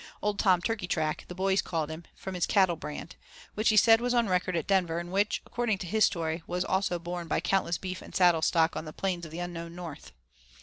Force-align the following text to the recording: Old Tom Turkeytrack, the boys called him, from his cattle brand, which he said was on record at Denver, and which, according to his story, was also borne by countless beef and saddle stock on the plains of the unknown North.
Old 0.19 0.39
Tom 0.39 0.63
Turkeytrack, 0.63 1.27
the 1.27 1.35
boys 1.35 1.61
called 1.61 1.91
him, 1.91 2.05
from 2.15 2.33
his 2.33 2.47
cattle 2.47 2.75
brand, 2.75 3.17
which 3.53 3.69
he 3.69 3.77
said 3.77 4.01
was 4.01 4.15
on 4.15 4.27
record 4.27 4.55
at 4.55 4.65
Denver, 4.65 4.97
and 4.97 5.11
which, 5.11 5.43
according 5.45 5.77
to 5.77 5.85
his 5.85 6.05
story, 6.05 6.41
was 6.47 6.65
also 6.65 6.97
borne 6.97 7.27
by 7.27 7.39
countless 7.39 7.77
beef 7.77 8.01
and 8.01 8.15
saddle 8.15 8.41
stock 8.41 8.75
on 8.75 8.85
the 8.85 8.93
plains 8.93 9.25
of 9.25 9.31
the 9.31 9.37
unknown 9.37 9.75
North. 9.75 10.11